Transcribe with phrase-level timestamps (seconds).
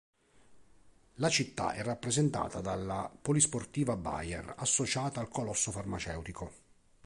[1.17, 6.51] La città è rappresentata dalla polisportiva Bayer, associata al colosso farmaceutico.